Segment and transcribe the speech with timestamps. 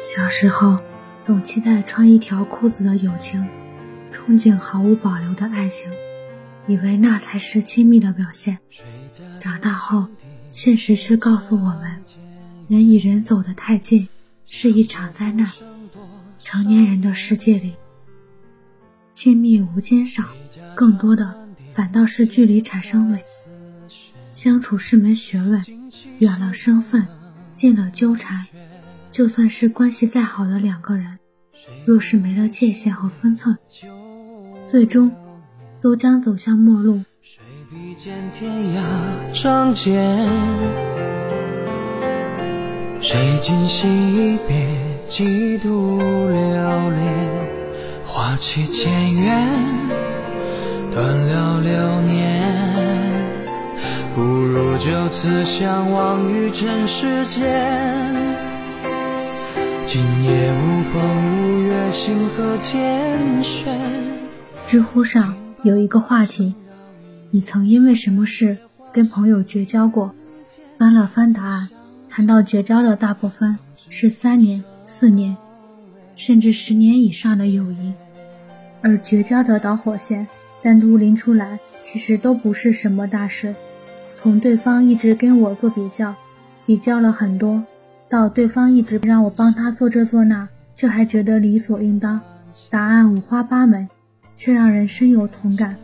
[0.00, 0.78] 小时候，
[1.26, 3.44] 总期待穿一条裤子的友情，
[4.12, 5.90] 憧憬毫无保留的爱情，
[6.68, 8.58] 以为那才是亲密的表现。
[9.40, 10.06] 长大后，
[10.52, 12.00] 现实却告诉我们，
[12.68, 14.08] 人与人走得太近
[14.46, 15.50] 是一场灾难。
[16.44, 17.74] 成年人的世界里，
[19.14, 20.24] 亲密无间少，
[20.76, 21.36] 更多的
[21.68, 23.20] 反倒是距离产生美。
[24.30, 25.64] 相处是门学问，
[26.20, 27.04] 远了生分，
[27.52, 28.46] 近了纠缠。
[29.18, 31.18] 就算是关系再好的两个人，
[31.84, 33.58] 若是没了界限和分寸，
[34.64, 35.10] 最终
[35.80, 37.02] 都将走向陌路。
[37.20, 38.80] 谁比肩天涯
[39.32, 40.16] 仗剑？
[43.00, 44.68] 谁今夕一别，
[45.04, 47.48] 几度流连？
[48.04, 49.48] 花期渐远，
[50.92, 52.54] 断了流年，
[54.14, 58.17] 不如就此相忘于尘世间。
[59.90, 61.00] 今夜无风
[61.56, 63.74] 无月，星河天悬。
[64.66, 66.54] 知乎上有一个话题：
[67.30, 68.58] 你曾因为什么事
[68.92, 70.14] 跟朋友绝交过？
[70.78, 71.70] 翻了翻答案，
[72.06, 73.58] 谈到绝交的大部分
[73.88, 75.34] 是三年、四年，
[76.14, 77.94] 甚至十年以上的友谊。
[78.82, 80.28] 而绝交的导火线
[80.62, 83.54] 单独拎出来，其实都不是什么大事。
[84.14, 86.14] 从对方一直跟我做比较，
[86.66, 87.64] 比较了很多。
[88.08, 92.20] 到对方一直让我帮他做这做那，却还觉得理所应当。
[92.70, 93.88] 答案五花八门，
[94.34, 95.76] 却让人深有同感。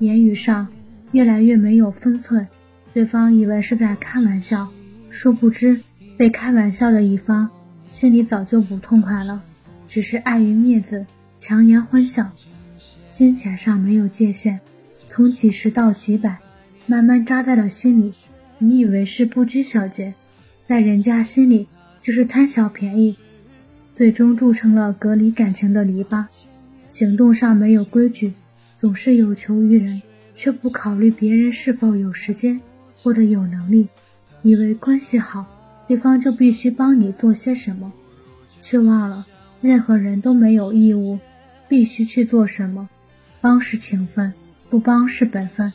[0.00, 0.66] 言语上
[1.12, 2.46] 越来越没有分寸，
[2.92, 4.68] 对方以为是在开玩笑，
[5.10, 5.80] 殊不知
[6.16, 7.48] 被开玩笑的一方
[7.88, 9.42] 心里早就不痛快了，
[9.86, 12.30] 只是碍于面子强颜欢笑。
[13.10, 14.60] 金钱上没有界限，
[15.08, 16.38] 从几十到几百，
[16.86, 18.12] 慢慢扎在了心里。
[18.58, 20.14] 你以为是不拘小节？
[20.70, 21.66] 在人家心里
[22.00, 23.16] 就是贪小便宜，
[23.92, 26.24] 最终铸成了隔离感情的篱笆。
[26.86, 28.34] 行动上没有规矩，
[28.76, 30.00] 总是有求于人，
[30.32, 32.60] 却不考虑别人是否有时间
[33.02, 33.88] 或者有能力。
[34.42, 35.44] 以为关系好，
[35.88, 37.92] 对方就必须帮你做些什么，
[38.60, 39.26] 却忘了
[39.60, 41.18] 任何人都没有义务
[41.68, 42.88] 必须去做什么。
[43.40, 44.32] 帮是情分，
[44.70, 45.72] 不帮是本分。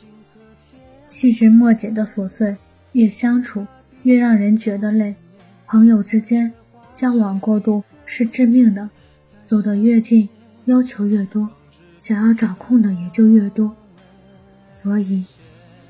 [1.04, 2.56] 细枝末节的琐碎，
[2.92, 3.66] 越相处。
[4.06, 5.16] 越让人觉得累，
[5.66, 6.52] 朋友之间
[6.94, 8.88] 交往过度是致命的，
[9.44, 10.28] 走得越近，
[10.66, 11.48] 要求越多，
[11.98, 13.74] 想要掌控的也就越多。
[14.70, 15.24] 所以，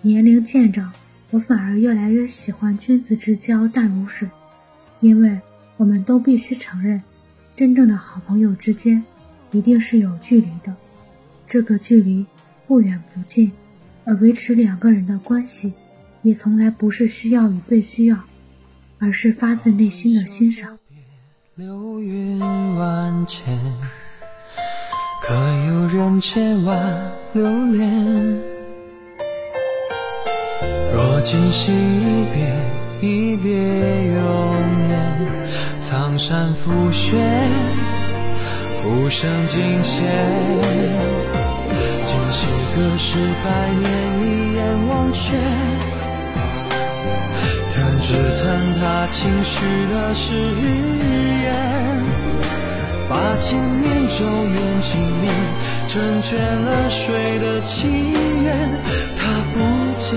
[0.00, 0.91] 年龄渐长，
[1.31, 4.26] 我反而越来越喜欢君子之交淡如水，
[5.00, 5.38] 因为
[5.76, 7.03] 我们都必须承认，
[7.55, 9.05] 真正的好朋友之间
[9.50, 10.75] 一定是有距离的，
[11.44, 12.25] 这个距离
[12.66, 13.53] 不远不近，
[14.06, 15.75] 而维持两个人的关系。
[16.26, 18.19] 也从来不是需要与被需要，
[18.98, 20.76] 而是发自内心的欣赏。
[21.54, 23.56] 流云万千，
[25.22, 25.32] 可
[25.69, 28.41] 有人千万留恋？
[30.92, 35.47] 若今夕一别，一别永远。
[35.78, 37.16] 苍山覆雪，
[38.82, 40.03] 浮生尽歇。
[42.04, 43.84] 今夕隔世百年，
[44.19, 45.37] 一眼忘却。
[48.06, 48.47] 只叹
[48.81, 49.56] 他轻许
[49.91, 50.33] 的誓
[51.43, 51.53] 言，
[53.09, 55.34] 八千年咒怨经年，
[55.89, 57.89] 成全了谁的祈
[58.44, 58.78] 愿？
[59.17, 59.59] 他不
[59.99, 60.17] 见，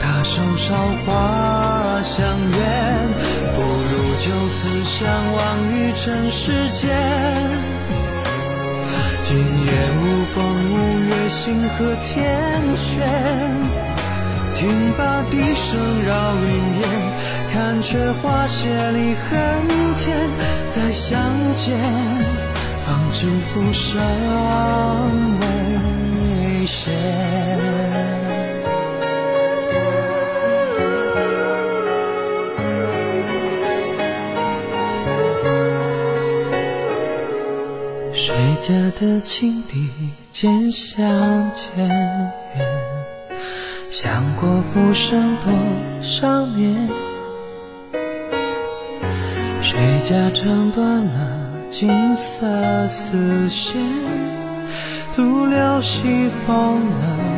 [0.00, 0.74] 他手梢
[1.04, 3.08] 花香远，
[3.54, 5.40] 不如就此相忘
[5.74, 6.88] 于尘世间。
[9.22, 13.06] 今夜无风无月，星河天悬。
[14.54, 15.01] 听罢
[15.32, 16.46] 笛声绕云
[16.80, 16.84] 烟，
[17.50, 19.66] 看却花谢离恨
[19.96, 20.28] 天。
[20.68, 21.18] 再相
[21.56, 21.74] 见，
[22.84, 23.98] 方知浮生
[25.40, 26.90] 未歇。
[38.12, 39.88] 谁家的青笛
[40.30, 41.02] 渐相
[41.54, 41.88] 渐
[42.54, 43.01] 远？
[43.92, 45.52] 想过浮生多
[46.00, 46.88] 少年，
[49.60, 53.74] 谁家唱断了金色丝弦，
[55.14, 57.31] 独留西风冷。